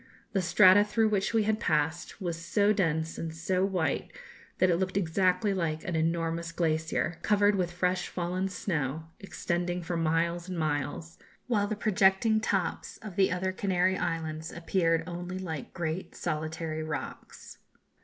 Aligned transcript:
The 0.33 0.41
strata 0.41 0.83
through 0.83 1.09
which 1.09 1.31
we 1.31 1.43
had 1.43 1.59
passed 1.59 2.19
was 2.19 2.35
so 2.43 2.73
dense 2.73 3.19
and 3.19 3.31
so 3.31 3.63
white, 3.63 4.11
that 4.57 4.67
it 4.71 4.77
looked 4.77 4.97
exactly 4.97 5.53
like 5.53 5.83
an 5.83 5.95
enormous 5.95 6.51
glacier, 6.51 7.19
covered 7.21 7.53
with 7.53 7.69
fresh 7.71 8.07
fallen 8.07 8.47
snow, 8.47 9.03
extending 9.19 9.83
for 9.83 9.95
miles 9.95 10.49
and 10.49 10.57
miles; 10.57 11.19
while 11.45 11.67
the 11.67 11.75
projecting 11.75 12.39
tops 12.39 12.97
of 13.03 13.15
the 13.15 13.31
other 13.31 13.51
Canary 13.51 13.95
Islands 13.95 14.51
appeared 14.51 15.03
only 15.05 15.37
like 15.37 15.71
great 15.71 16.15
solitary 16.15 16.81
rocks. 16.81 17.59